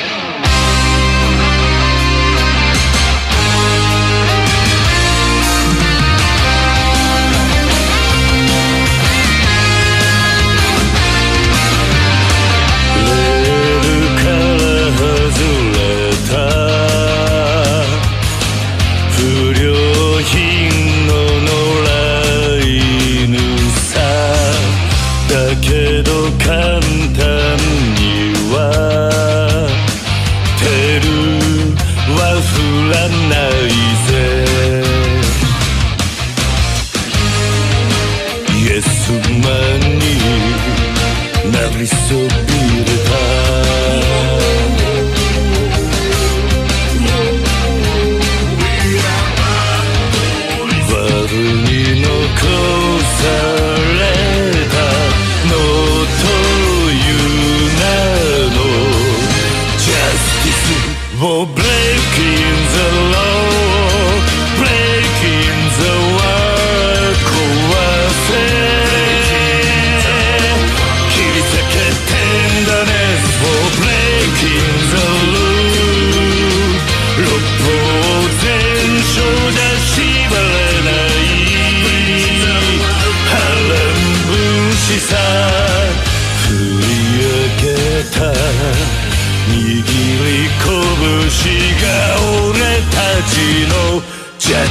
[0.00, 0.49] Nation.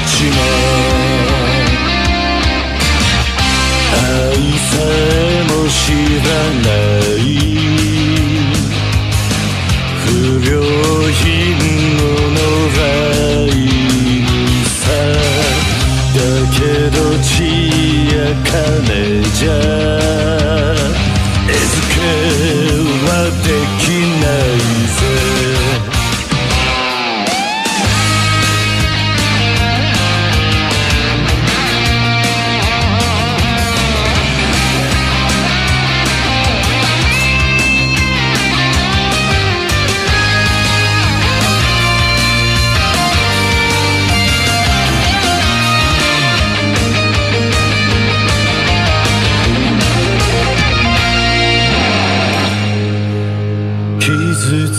[0.06, 0.38] ちも
[3.92, 3.98] 愛
[4.58, 5.82] さえも知
[6.26, 6.30] ら
[6.64, 7.22] ない
[10.06, 10.08] 不
[10.46, 10.52] 良
[11.12, 11.24] 品
[11.98, 12.00] の
[12.32, 12.84] 野良
[13.48, 13.58] 犬
[14.66, 14.80] さ
[16.16, 16.18] だ
[16.54, 17.28] けど血
[18.14, 18.88] や金
[19.34, 19.52] じゃ
[21.50, 21.98] 餌付け
[23.06, 23.10] は
[23.44, 23.48] で
[23.80, 23.84] き
[24.22, 24.69] ない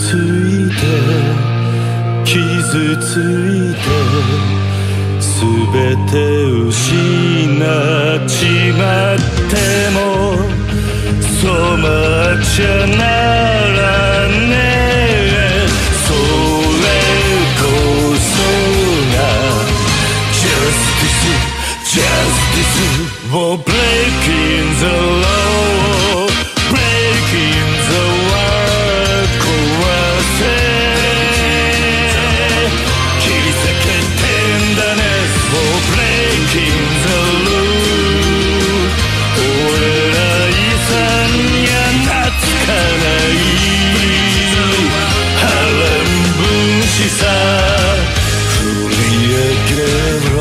[0.01, 0.17] つい
[0.67, 0.81] て
[2.25, 2.33] 傷
[2.97, 3.85] ついて
[5.21, 5.39] 全
[6.07, 6.13] て
[6.69, 8.33] 失っち
[8.77, 8.81] ま
[9.13, 9.17] っ
[9.49, 9.53] て
[9.93, 9.97] も
[11.21, 11.43] 染
[11.77, 11.85] ま
[12.33, 13.03] っちゃな
[13.77, 13.79] ら
[14.27, 15.69] ねえ
[16.05, 16.85] それ
[17.61, 17.63] こ
[18.17, 18.33] そ
[19.13, 19.15] が
[20.33, 24.85] ジャスティスジャスティスを breaking the
[25.21, 26.00] law
[50.01, 50.40] river